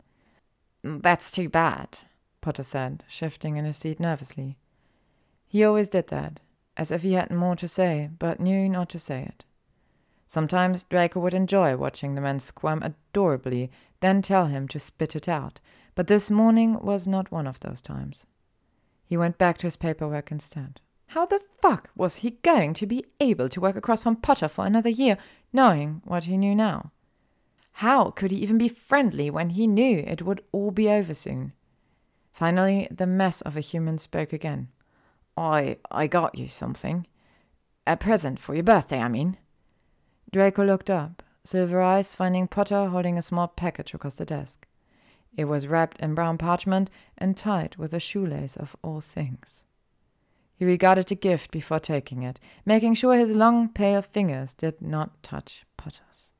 That's 0.83 1.31
too 1.31 1.49
bad, 1.49 1.99
Potter 2.41 2.61
said, 2.61 3.03
shifting 3.07 3.57
in 3.57 3.65
his 3.65 3.77
seat 3.77 3.99
nervously. 3.99 4.57
He 5.55 5.63
always 5.63 5.87
did 5.87 6.07
that, 6.07 6.41
as 6.75 6.91
if 6.91 7.01
he 7.01 7.13
had 7.13 7.31
more 7.31 7.55
to 7.55 7.67
say, 7.69 8.09
but 8.19 8.41
knew 8.41 8.67
not 8.67 8.89
to 8.89 8.99
say 8.99 9.21
it. 9.21 9.45
Sometimes 10.27 10.83
Draco 10.83 11.21
would 11.21 11.33
enjoy 11.33 11.77
watching 11.77 12.13
the 12.13 12.19
man 12.19 12.41
squirm 12.41 12.83
adorably, 12.83 13.71
then 14.01 14.21
tell 14.21 14.47
him 14.47 14.67
to 14.67 14.79
spit 14.79 15.15
it 15.15 15.29
out, 15.29 15.61
but 15.95 16.07
this 16.07 16.29
morning 16.29 16.77
was 16.81 17.07
not 17.07 17.31
one 17.31 17.47
of 17.47 17.61
those 17.61 17.79
times. 17.79 18.25
He 19.05 19.15
went 19.15 19.37
back 19.37 19.57
to 19.59 19.67
his 19.67 19.77
paperwork 19.77 20.29
instead. 20.29 20.81
How 21.07 21.25
the 21.25 21.39
fuck 21.61 21.89
was 21.95 22.17
he 22.17 22.31
going 22.31 22.73
to 22.73 22.85
be 22.85 23.05
able 23.21 23.47
to 23.47 23.61
work 23.61 23.77
across 23.77 24.03
from 24.03 24.17
Potter 24.17 24.49
for 24.49 24.65
another 24.65 24.89
year, 24.89 25.17
knowing 25.53 26.01
what 26.03 26.25
he 26.25 26.37
knew 26.37 26.53
now? 26.53 26.91
How 27.75 28.11
could 28.11 28.31
he 28.31 28.39
even 28.39 28.57
be 28.57 28.67
friendly 28.67 29.29
when 29.29 29.51
he 29.51 29.67
knew 29.67 29.99
it 29.99 30.21
would 30.21 30.43
all 30.51 30.71
be 30.71 30.89
over 30.89 31.13
soon? 31.13 31.53
Finally, 32.33 32.89
the 32.91 33.07
mess 33.07 33.39
of 33.39 33.55
a 33.55 33.61
human 33.61 33.97
spoke 33.97 34.33
again. 34.33 34.67
I 35.37 35.77
I 35.91 36.07
got 36.07 36.37
you 36.37 36.47
something. 36.47 37.07
A 37.87 37.97
present 37.97 38.39
for 38.39 38.53
your 38.55 38.63
birthday, 38.63 38.99
I 38.99 39.07
mean. 39.07 39.37
Draco 40.31 40.65
looked 40.65 40.89
up, 40.89 41.23
silver 41.43 41.81
eyes 41.81 42.15
finding 42.15 42.47
Potter 42.47 42.87
holding 42.87 43.17
a 43.17 43.21
small 43.21 43.47
package 43.47 43.93
across 43.93 44.15
the 44.15 44.25
desk. 44.25 44.67
It 45.37 45.45
was 45.45 45.67
wrapped 45.67 45.99
in 46.01 46.15
brown 46.15 46.37
parchment 46.37 46.89
and 47.17 47.35
tied 47.35 47.75
with 47.75 47.93
a 47.93 47.99
shoelace 47.99 48.55
of 48.55 48.75
all 48.81 49.01
things. 49.01 49.65
He 50.57 50.63
regarded 50.63 51.07
the 51.07 51.15
gift 51.15 51.51
before 51.51 51.79
taking 51.79 52.23
it, 52.23 52.39
making 52.65 52.95
sure 52.95 53.17
his 53.17 53.31
long, 53.31 53.67
pale 53.67 54.01
fingers 54.01 54.53
did 54.53 54.81
not 54.81 55.21
touch 55.21 55.65
Potter's. 55.75 56.31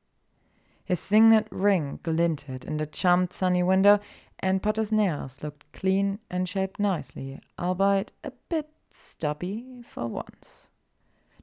His 0.85 0.99
signet 0.99 1.47
ring 1.51 1.99
glinted 2.03 2.63
in 2.63 2.77
the 2.77 2.85
charmed 2.85 3.33
sunny 3.33 3.63
window, 3.63 3.99
and 4.39 4.63
Potter's 4.63 4.91
nails 4.91 5.43
looked 5.43 5.69
clean 5.73 6.19
and 6.29 6.47
shaped 6.47 6.79
nicely, 6.79 7.41
albeit 7.59 8.13
a 8.23 8.31
bit 8.47 8.69
stubby 8.95 9.81
for 9.83 10.07
once. 10.07 10.69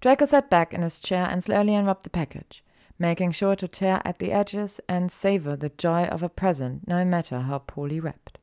Draco 0.00 0.25
sat 0.25 0.50
back 0.50 0.75
in 0.75 0.82
his 0.82 0.99
chair 0.99 1.28
and 1.30 1.42
slowly 1.44 1.75
unwrapped 1.75 2.02
the 2.02 2.11
package, 2.11 2.64
making 2.99 3.32
sure 3.32 3.54
to 3.56 3.68
tear 3.68 4.00
at 4.04 4.18
the 4.18 4.32
edges 4.32 4.80
and 4.88 5.12
savor 5.12 5.56
the 5.56 5.68
joy 5.68 6.04
of 6.04 6.23
a 6.23 6.28
present, 6.28 6.88
no 6.88 7.04
matter 7.04 7.40
how 7.40 7.59
poorly 7.59 8.00
wrapped. 8.00 8.38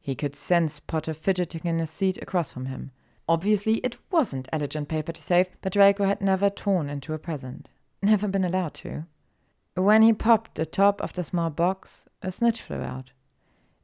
He 0.00 0.14
could 0.14 0.34
sense 0.34 0.80
Potter 0.80 1.12
fidgeting 1.12 1.62
in 1.64 1.78
his 1.78 1.90
seat 1.90 2.18
across 2.22 2.52
from 2.52 2.66
him. 2.66 2.92
Obviously, 3.28 3.74
it 3.78 3.96
wasn't 4.10 4.48
elegant 4.52 4.88
paper 4.88 5.12
to 5.12 5.22
save, 5.22 5.48
but 5.62 5.72
Draco 5.72 6.04
had 6.04 6.20
never 6.20 6.50
torn 6.50 6.88
into 6.88 7.12
a 7.12 7.18
present. 7.18 7.70
Never 8.02 8.26
been 8.26 8.44
allowed 8.44 8.74
to. 8.74 9.06
When 9.74 10.02
he 10.02 10.12
popped 10.12 10.56
the 10.56 10.66
top 10.66 11.00
of 11.00 11.12
the 11.12 11.22
small 11.22 11.50
box, 11.50 12.04
a 12.22 12.32
snitch 12.32 12.60
flew 12.60 12.80
out. 12.80 13.12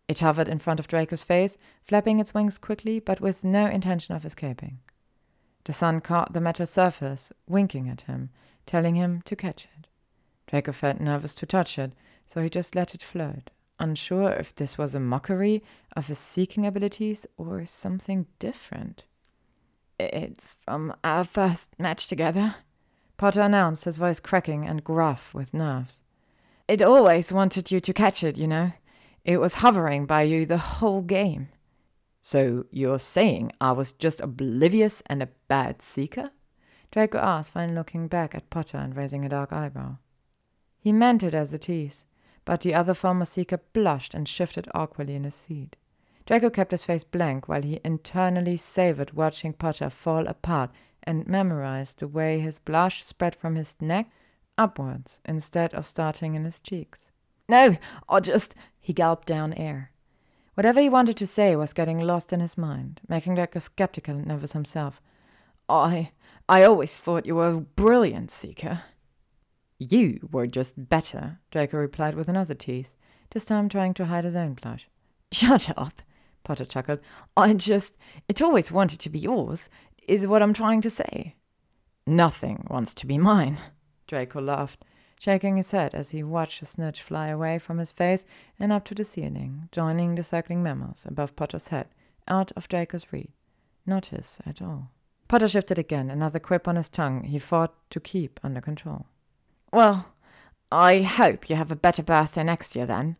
It 0.08 0.20
hovered 0.20 0.48
in 0.48 0.58
front 0.58 0.78
of 0.78 0.88
Draco's 0.88 1.22
face, 1.22 1.58
flapping 1.82 2.20
its 2.20 2.32
wings 2.32 2.58
quickly, 2.58 3.00
but 3.00 3.20
with 3.20 3.44
no 3.44 3.66
intention 3.66 4.14
of 4.14 4.24
escaping. 4.24 4.78
The 5.64 5.72
sun 5.72 6.00
caught 6.00 6.32
the 6.32 6.40
metal 6.40 6.66
surface, 6.66 7.32
winking 7.48 7.88
at 7.88 8.02
him, 8.02 8.30
telling 8.66 8.94
him 8.94 9.22
to 9.22 9.34
catch 9.34 9.64
it. 9.64 9.88
Draco 10.46 10.72
felt 10.72 11.00
nervous 11.00 11.34
to 11.36 11.46
touch 11.46 11.78
it, 11.78 11.92
so 12.24 12.40
he 12.40 12.48
just 12.48 12.76
let 12.76 12.94
it 12.94 13.02
float, 13.02 13.50
unsure 13.80 14.30
if 14.30 14.54
this 14.54 14.78
was 14.78 14.94
a 14.94 15.00
mockery 15.00 15.62
of 15.96 16.06
his 16.06 16.20
seeking 16.20 16.64
abilities 16.64 17.26
or 17.36 17.66
something 17.66 18.26
different. 18.38 19.04
It's 19.98 20.56
from 20.64 20.94
our 21.02 21.24
first 21.24 21.78
match 21.80 22.06
together, 22.06 22.56
Potter 23.16 23.40
announced, 23.40 23.86
his 23.86 23.96
voice 23.96 24.20
cracking 24.20 24.66
and 24.66 24.84
gruff 24.84 25.32
with 25.32 25.54
nerves. 25.54 26.00
it 26.68 26.82
always 26.82 27.32
wanted 27.32 27.70
you 27.70 27.80
to 27.80 27.92
catch 27.92 28.22
it, 28.22 28.36
you 28.36 28.46
know. 28.46 28.72
It 29.26 29.40
was 29.40 29.54
hovering 29.54 30.06
by 30.06 30.22
you 30.22 30.46
the 30.46 30.56
whole 30.56 31.02
game. 31.02 31.48
So 32.22 32.66
you're 32.70 33.00
saying 33.00 33.50
I 33.60 33.72
was 33.72 33.90
just 33.90 34.20
oblivious 34.20 35.02
and 35.06 35.20
a 35.20 35.28
bad 35.48 35.82
seeker? 35.82 36.30
Draco 36.92 37.18
asked, 37.18 37.50
finally 37.50 37.74
looking 37.74 38.06
back 38.06 38.36
at 38.36 38.50
Potter 38.50 38.78
and 38.78 38.96
raising 38.96 39.24
a 39.24 39.28
dark 39.28 39.52
eyebrow. 39.52 39.96
He 40.78 40.92
meant 40.92 41.24
it 41.24 41.34
as 41.34 41.52
a 41.52 41.58
tease, 41.58 42.06
but 42.44 42.60
the 42.60 42.72
other 42.72 42.94
former 42.94 43.24
seeker 43.24 43.58
blushed 43.72 44.14
and 44.14 44.28
shifted 44.28 44.68
awkwardly 44.72 45.16
in 45.16 45.24
his 45.24 45.34
seat. 45.34 45.74
Draco 46.24 46.48
kept 46.48 46.70
his 46.70 46.84
face 46.84 47.02
blank 47.02 47.48
while 47.48 47.62
he 47.62 47.80
internally 47.84 48.56
savored 48.56 49.10
watching 49.14 49.52
Potter 49.52 49.90
fall 49.90 50.28
apart 50.28 50.70
and 51.02 51.26
memorized 51.26 51.98
the 51.98 52.06
way 52.06 52.38
his 52.38 52.60
blush 52.60 53.02
spread 53.02 53.34
from 53.34 53.56
his 53.56 53.74
neck 53.80 54.08
upwards 54.56 55.20
instead 55.24 55.74
of 55.74 55.84
starting 55.84 56.36
in 56.36 56.44
his 56.44 56.60
cheeks. 56.60 57.10
No, 57.48 57.76
I 58.08 58.20
just. 58.20 58.54
He 58.80 58.92
gulped 58.92 59.26
down 59.26 59.52
air. 59.54 59.92
Whatever 60.54 60.80
he 60.80 60.88
wanted 60.88 61.16
to 61.18 61.26
say 61.26 61.54
was 61.54 61.72
getting 61.72 61.98
lost 61.98 62.32
in 62.32 62.40
his 62.40 62.56
mind, 62.56 63.00
making 63.08 63.34
Draco 63.34 63.58
skeptical 63.58 64.16
and 64.16 64.26
nervous 64.26 64.52
himself. 64.52 65.02
I. 65.68 66.12
I 66.48 66.62
always 66.62 67.00
thought 67.00 67.26
you 67.26 67.34
were 67.34 67.48
a 67.48 67.60
brilliant 67.60 68.30
seeker. 68.30 68.82
You 69.78 70.28
were 70.30 70.46
just 70.46 70.88
better, 70.88 71.40
Draco 71.50 71.76
replied 71.76 72.14
with 72.14 72.28
another 72.28 72.54
tease, 72.54 72.94
this 73.30 73.44
time 73.44 73.68
trying 73.68 73.94
to 73.94 74.06
hide 74.06 74.24
his 74.24 74.36
own 74.36 74.54
blush. 74.54 74.88
Shut 75.32 75.76
up, 75.76 76.00
Potter 76.44 76.64
chuckled. 76.64 77.00
I 77.36 77.52
just. 77.52 77.98
It 78.28 78.40
always 78.40 78.72
wanted 78.72 79.00
to 79.00 79.10
be 79.10 79.18
yours, 79.18 79.68
is 80.06 80.26
what 80.26 80.42
I'm 80.42 80.54
trying 80.54 80.80
to 80.82 80.90
say. 80.90 81.34
Nothing 82.06 82.66
wants 82.70 82.94
to 82.94 83.06
be 83.06 83.18
mine, 83.18 83.58
Draco 84.06 84.40
laughed, 84.40 84.84
shaking 85.18 85.56
his 85.56 85.70
head 85.70 85.94
as 85.94 86.10
he 86.10 86.22
watched 86.22 86.60
the 86.60 86.66
snitch 86.66 87.02
fly 87.02 87.28
away 87.28 87.58
from 87.58 87.78
his 87.78 87.92
face 87.92 88.24
and 88.58 88.72
up 88.72 88.84
to 88.84 88.94
the 88.94 89.04
ceiling, 89.04 89.68
joining 89.72 90.14
the 90.14 90.22
circling 90.22 90.62
mammals 90.62 91.06
above 91.08 91.36
Potter's 91.36 91.68
head, 91.68 91.88
out 92.28 92.52
of 92.56 92.68
Draco's 92.68 93.12
reach. 93.12 93.30
Not 93.86 94.06
his 94.06 94.38
at 94.44 94.60
all. 94.60 94.90
Potter 95.28 95.48
shifted 95.48 95.78
again, 95.78 96.10
another 96.10 96.38
quip 96.38 96.68
on 96.68 96.76
his 96.76 96.88
tongue 96.88 97.24
he 97.24 97.38
fought 97.38 97.74
to 97.90 98.00
keep 98.00 98.38
under 98.42 98.60
control. 98.60 99.06
Well, 99.72 100.06
I 100.70 101.02
hope 101.02 101.48
you 101.48 101.56
have 101.56 101.72
a 101.72 101.76
better 101.76 102.02
birthday 102.02 102.44
next 102.44 102.76
year 102.76 102.86
then. 102.86 103.16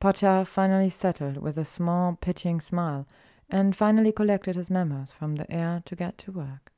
Potter 0.00 0.44
finally 0.44 0.88
settled 0.88 1.36
with 1.36 1.56
a 1.56 1.64
small, 1.64 2.18
pitying 2.20 2.60
smile 2.60 3.06
and 3.48 3.76
finally 3.76 4.12
collected 4.12 4.56
his 4.56 4.70
memos 4.70 5.12
from 5.12 5.36
the 5.36 5.50
air 5.52 5.82
to 5.84 5.94
get 5.94 6.18
to 6.18 6.32
work. 6.32 6.72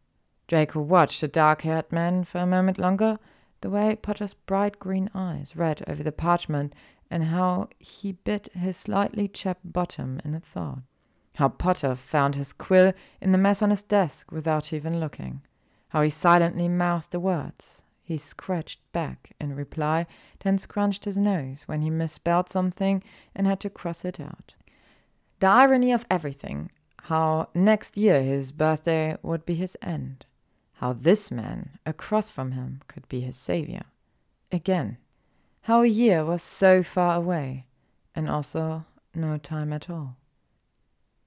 Draco 0.46 0.80
watched 0.80 1.20
the 1.20 1.28
dark 1.28 1.62
haired 1.62 1.90
man 1.90 2.24
for 2.24 2.38
a 2.38 2.46
moment 2.46 2.78
longer, 2.78 3.18
the 3.64 3.70
way 3.70 3.96
Potter's 3.96 4.34
bright 4.34 4.78
green 4.78 5.08
eyes 5.14 5.56
read 5.56 5.82
over 5.88 6.02
the 6.02 6.12
parchment 6.12 6.74
and 7.10 7.24
how 7.24 7.70
he 7.78 8.12
bit 8.12 8.50
his 8.52 8.76
slightly 8.76 9.26
chapped 9.26 9.72
bottom 9.72 10.20
in 10.22 10.34
a 10.34 10.40
thought 10.40 10.82
how 11.36 11.48
Potter 11.48 11.94
found 11.94 12.34
his 12.34 12.52
quill 12.52 12.92
in 13.22 13.32
the 13.32 13.38
mess 13.38 13.62
on 13.62 13.70
his 13.70 13.82
desk 13.82 14.30
without 14.30 14.70
even 14.70 15.00
looking, 15.00 15.40
how 15.88 16.02
he 16.02 16.10
silently 16.10 16.68
mouthed 16.68 17.10
the 17.10 17.18
words. 17.18 17.82
He 18.02 18.18
scratched 18.18 18.80
back 18.92 19.32
in 19.40 19.56
reply, 19.56 20.06
then 20.40 20.58
scrunched 20.58 21.06
his 21.06 21.16
nose 21.16 21.62
when 21.62 21.80
he 21.80 21.88
misspelled 21.88 22.50
something 22.50 23.02
and 23.34 23.46
had 23.46 23.60
to 23.60 23.70
cross 23.70 24.04
it 24.04 24.20
out. 24.20 24.52
The 25.40 25.46
irony 25.46 25.90
of 25.90 26.06
everything, 26.10 26.70
how 27.04 27.48
next 27.54 27.96
year 27.96 28.22
his 28.22 28.52
birthday 28.52 29.16
would 29.22 29.46
be 29.46 29.54
his 29.54 29.74
end, 29.80 30.26
how 30.74 30.92
this 30.92 31.30
man 31.30 31.78
across 31.86 32.30
from 32.30 32.52
him 32.52 32.80
could 32.88 33.08
be 33.08 33.20
his 33.20 33.36
savior. 33.36 33.84
Again, 34.50 34.98
how 35.62 35.82
a 35.82 35.86
year 35.86 36.24
was 36.24 36.42
so 36.42 36.82
far 36.82 37.16
away, 37.16 37.66
and 38.14 38.28
also 38.28 38.84
no 39.14 39.38
time 39.38 39.72
at 39.72 39.88
all. 39.88 40.16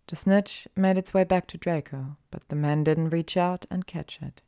The 0.08 0.16
snitch 0.16 0.68
made 0.76 0.98
its 0.98 1.14
way 1.14 1.24
back 1.24 1.48
to 1.48 1.58
Draco, 1.58 2.18
but 2.32 2.48
the 2.48 2.56
man 2.56 2.84
didn't 2.84 3.10
reach 3.10 3.36
out 3.36 3.66
and 3.70 3.88
catch 3.88 4.20
it. 4.22 4.42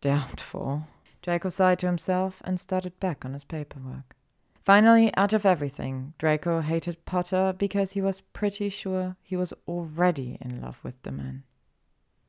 Doubtful. 0.00 0.88
Draco 1.22 1.48
sighed 1.48 1.78
to 1.80 1.86
himself 1.86 2.42
and 2.44 2.58
started 2.58 2.98
back 3.00 3.24
on 3.24 3.32
his 3.32 3.44
paperwork. 3.44 4.16
Finally, 4.64 5.14
out 5.14 5.32
of 5.32 5.44
everything, 5.44 6.14
Draco 6.18 6.62
hated 6.62 7.04
Potter 7.04 7.54
because 7.56 7.92
he 7.92 8.00
was 8.00 8.22
pretty 8.22 8.70
sure 8.70 9.16
he 9.22 9.36
was 9.36 9.52
already 9.68 10.38
in 10.40 10.60
love 10.60 10.78
with 10.82 11.00
the 11.02 11.12
man. 11.12 11.44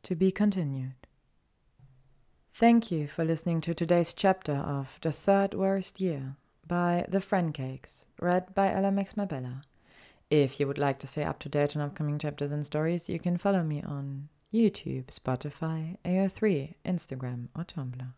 To 0.03 0.15
be 0.15 0.31
continued. 0.31 0.95
Thank 2.57 2.89
you 2.89 3.09
for 3.09 3.25
listening 3.25 3.59
to 3.61 3.73
today's 3.73 4.13
chapter 4.13 4.53
of 4.53 4.97
The 5.01 5.11
Third 5.11 5.53
Worst 5.53 5.99
Year 5.99 6.37
by 6.65 7.05
TheFrancakes, 7.11 8.05
read 8.21 8.55
by 8.55 8.71
Ella 8.71 8.93
Max 8.93 9.17
Mabella. 9.17 9.59
If 10.29 10.57
you 10.57 10.65
would 10.65 10.77
like 10.77 10.97
to 10.99 11.07
stay 11.07 11.23
up 11.23 11.39
to 11.39 11.49
date 11.49 11.75
on 11.75 11.81
upcoming 11.81 12.17
chapters 12.17 12.53
and 12.53 12.65
stories, 12.65 13.09
you 13.09 13.19
can 13.19 13.35
follow 13.35 13.61
me 13.61 13.83
on 13.83 14.29
YouTube, 14.53 15.07
Spotify, 15.07 15.97
AO3, 16.05 16.75
Instagram, 16.85 17.49
or 17.57 17.65
Tumblr. 17.65 18.13